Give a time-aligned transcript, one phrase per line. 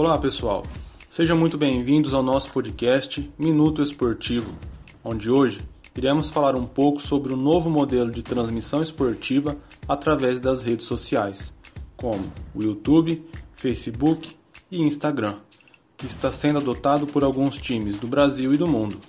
[0.00, 0.64] Olá pessoal,
[1.10, 4.56] sejam muito bem-vindos ao nosso podcast Minuto Esportivo,
[5.02, 5.60] onde hoje
[5.96, 9.56] iremos falar um pouco sobre o novo modelo de transmissão esportiva
[9.88, 11.52] através das redes sociais,
[11.96, 14.36] como o YouTube, Facebook
[14.70, 15.34] e Instagram,
[15.96, 19.00] que está sendo adotado por alguns times do Brasil e do mundo.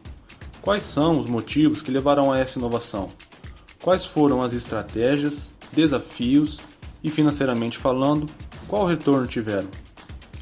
[0.59, 3.09] Quais são os motivos que levaram a essa inovação?
[3.79, 6.57] Quais foram as estratégias, desafios
[7.03, 8.27] e, financeiramente falando,
[8.67, 9.69] qual retorno tiveram?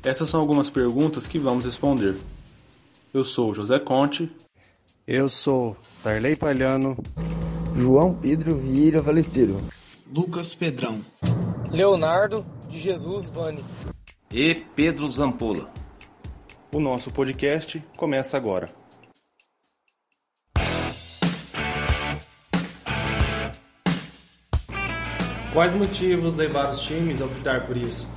[0.08, 2.16] Essas são algumas perguntas que vamos responder.
[3.14, 4.32] Eu sou José Conte.
[5.06, 6.96] Eu sou Darley Palhano.
[7.76, 9.62] João Pedro Vieira Valesteiro.
[10.10, 11.04] Lucas Pedrão.
[11.74, 13.62] Leonardo de Jesus Vani.
[14.32, 15.70] E Pedro Zampola.
[16.74, 18.70] O nosso podcast começa agora.
[25.52, 28.08] Quais motivos levaram os times a optar por isso?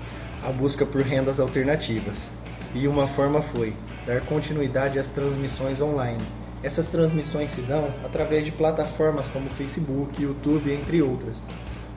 [0.43, 2.31] A busca por rendas alternativas.
[2.75, 3.75] E uma forma foi
[4.07, 6.23] dar continuidade às transmissões online.
[6.63, 11.39] Essas transmissões se dão através de plataformas como Facebook, YouTube, entre outras.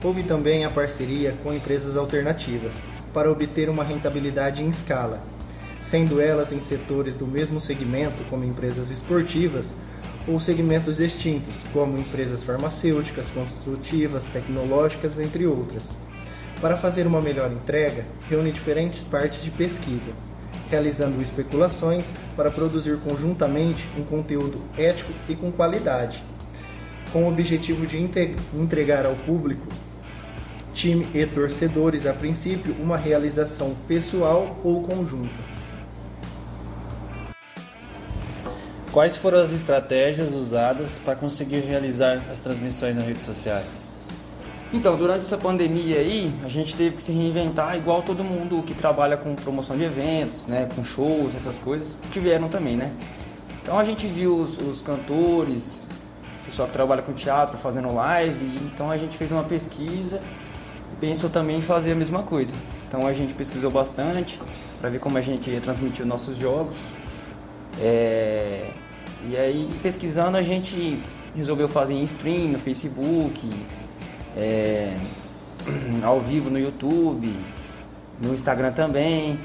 [0.02, 2.82] Houve também a parceria com empresas alternativas
[3.14, 5.22] para obter uma rentabilidade em escala,
[5.80, 9.76] sendo elas em setores do mesmo segmento, como empresas esportivas,
[10.26, 15.96] ou segmentos distintos, como empresas farmacêuticas, construtivas, tecnológicas, entre outras.
[16.64, 20.12] Para fazer uma melhor entrega, reúne diferentes partes de pesquisa,
[20.70, 26.24] realizando especulações para produzir conjuntamente um conteúdo ético e com qualidade,
[27.12, 27.98] com o objetivo de
[28.54, 29.66] entregar ao público,
[30.72, 35.38] time e torcedores, a princípio, uma realização pessoal ou conjunta.
[38.90, 43.93] Quais foram as estratégias usadas para conseguir realizar as transmissões nas redes sociais?
[44.74, 48.74] Então, durante essa pandemia aí, a gente teve que se reinventar igual todo mundo que
[48.74, 52.90] trabalha com promoção de eventos, né, com shows, essas coisas, tiveram também, né?
[53.62, 55.88] Então a gente viu os, os cantores,
[56.42, 60.20] o pessoal que trabalha com teatro fazendo live, então a gente fez uma pesquisa
[60.92, 62.52] e pensou também em fazer a mesma coisa.
[62.88, 64.40] Então a gente pesquisou bastante
[64.80, 66.74] para ver como a gente ia transmitir os nossos jogos.
[67.80, 68.72] É,
[69.30, 71.00] e aí, pesquisando, a gente
[71.36, 73.48] resolveu fazer em stream no Facebook,
[74.36, 74.96] é,
[76.02, 77.32] ao vivo no YouTube,
[78.20, 79.38] no Instagram também.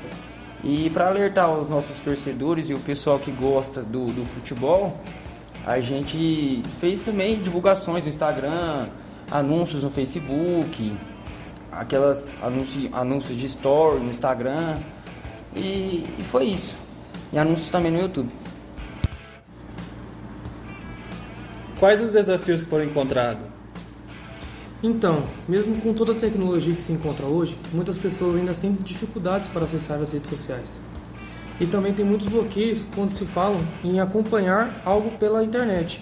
[0.64, 5.00] E para alertar os nossos torcedores e o pessoal que gosta do, do futebol,
[5.66, 8.90] a gente fez também divulgações no Instagram,
[9.32, 10.98] anúncios no Facebook,
[11.72, 14.78] aquelas anúncios, anúncios de story no Instagram.
[15.56, 16.76] E, e foi isso.
[17.32, 18.30] E anúncios também no YouTube.
[21.80, 23.59] Quais os desafios que foram encontrados?
[24.82, 29.50] Então, mesmo com toda a tecnologia que se encontra hoje, muitas pessoas ainda sentem dificuldades
[29.50, 30.80] para acessar as redes sociais.
[31.60, 36.02] E também tem muitos bloqueios quando se falam em acompanhar algo pela internet.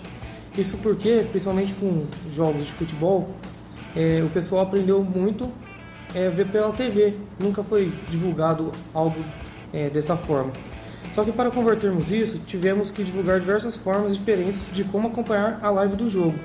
[0.55, 3.31] Isso porque, principalmente com jogos de futebol,
[3.95, 5.51] é, o pessoal aprendeu muito
[6.13, 7.15] é, ver pela TV.
[7.39, 9.23] Nunca foi divulgado algo
[9.73, 10.51] é, dessa forma.
[11.13, 15.71] Só que para convertermos isso, tivemos que divulgar diversas formas diferentes de como acompanhar a
[15.71, 16.37] live do jogo.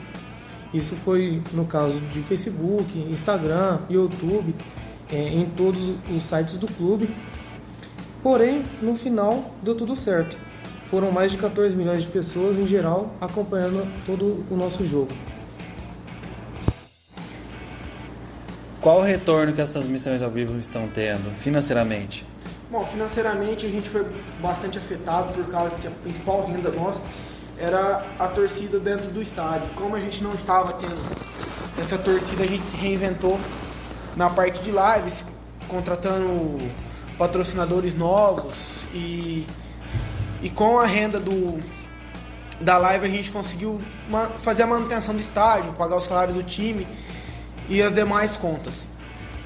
[0.72, 4.54] Isso foi no caso de Facebook, Instagram, YouTube,
[5.10, 7.14] é, em todos os sites do clube.
[8.22, 10.36] Porém, no final deu tudo certo.
[10.86, 15.12] Foram mais de 14 milhões de pessoas em geral acompanhando todo o nosso jogo.
[18.80, 22.26] Qual o retorno que as transmissões ao vivo estão tendo financeiramente?
[22.70, 24.04] Bom, financeiramente a gente foi
[24.40, 27.00] bastante afetado por causa que a principal renda nossa
[27.62, 29.68] era a torcida dentro do estádio.
[29.76, 31.00] Como a gente não estava tendo
[31.78, 33.40] essa torcida, a gente se reinventou
[34.16, 35.24] na parte de lives,
[35.68, 36.58] contratando
[37.16, 39.46] patrocinadores novos e,
[40.42, 41.62] e com a renda do,
[42.60, 43.80] da live a gente conseguiu
[44.40, 46.84] fazer a manutenção do estádio, pagar o salário do time
[47.69, 48.88] e as demais contas.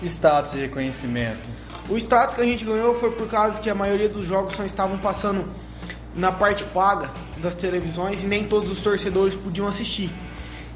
[0.02, 1.46] Status e reconhecimento.
[1.86, 4.64] O status que a gente ganhou foi por causa que a maioria dos jogos só
[4.64, 5.46] estavam passando
[6.16, 10.10] na parte paga das televisões e nem todos os torcedores podiam assistir.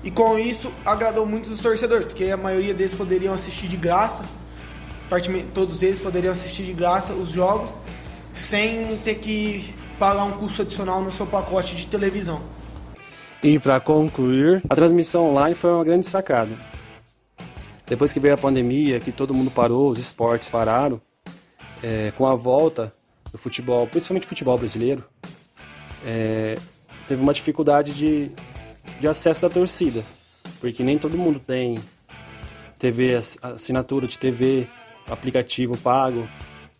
[0.04, 4.22] E com isso agradou muito os torcedores, porque a maioria deles poderiam assistir de graça,
[5.52, 7.70] todos eles poderiam assistir de graça os jogos
[8.34, 12.40] sem ter que pagar um custo adicional no seu pacote de televisão.
[13.42, 16.56] E para concluir, a transmissão online foi uma grande sacada.
[17.86, 21.00] Depois que veio a pandemia, que todo mundo parou, os esportes pararam,
[21.82, 22.94] é, com a volta
[23.32, 25.04] do futebol, principalmente futebol brasileiro,
[26.04, 26.56] é,
[27.06, 28.30] teve uma dificuldade de,
[29.00, 30.02] de acesso da torcida,
[30.60, 31.78] porque nem todo mundo tem
[32.78, 34.66] TV, assinatura de TV,
[35.06, 36.28] aplicativo pago,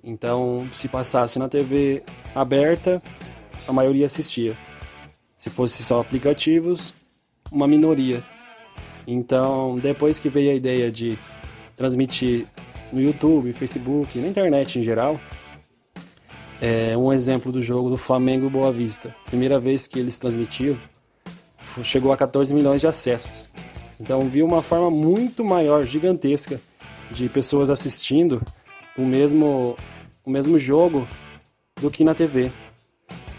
[0.02, 2.02] Então, se passasse na TV
[2.34, 3.02] aberta,
[3.69, 4.56] a maioria assistia.
[5.37, 6.94] Se fosse só aplicativos,
[7.52, 8.23] uma minoria.
[9.06, 11.19] Então, depois que veio a ideia de
[11.76, 12.46] transmitir
[12.93, 15.20] no YouTube, Facebook, na internet em geral,
[16.61, 19.15] é um exemplo do jogo do Flamengo Boa Vista.
[19.27, 20.79] Primeira vez que eles transmitiram,
[21.83, 23.49] chegou a 14 milhões de acessos.
[23.99, 26.61] Então, vi uma forma muito maior, gigantesca,
[27.11, 28.43] de pessoas assistindo
[28.97, 29.77] o mesmo,
[30.25, 31.09] o mesmo jogo
[31.81, 32.53] do que na TV.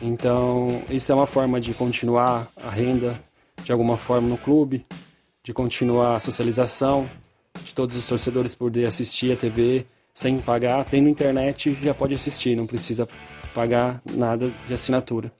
[0.02, 3.22] Então, isso é uma forma de continuar a renda
[3.64, 4.84] de alguma forma no clube,
[5.44, 7.08] de continuar a socialização,
[7.64, 12.56] de todos os torcedores poder assistir a TV sem pagar, tendo internet já pode assistir,
[12.56, 13.08] não precisa
[13.54, 15.31] pagar nada de assinatura.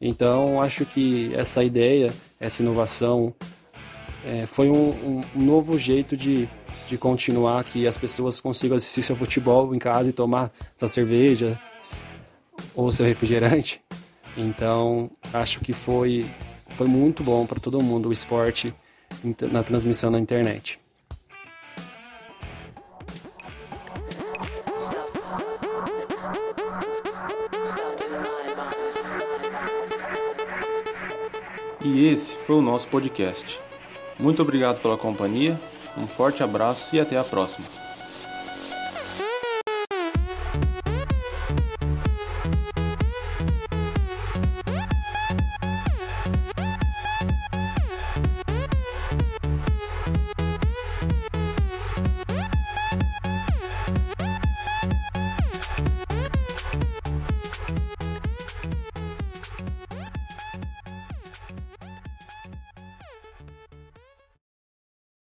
[0.00, 3.34] Então, acho que essa ideia, essa inovação,
[4.24, 6.48] é, foi um, um, novo jeito de,
[6.88, 11.58] de continuar que as pessoas consigam assistir seu futebol em casa e tomar sua cerveja
[12.74, 13.80] ou seu refrigerante.
[14.36, 16.24] Então, acho que foi,
[16.70, 18.74] foi muito bom para todo mundo o esporte
[19.50, 20.80] na transmissão na internet.
[31.84, 33.60] E esse foi o nosso podcast.
[34.18, 35.60] Muito obrigado pela companhia,
[35.98, 37.83] um forte abraço e até a próxima.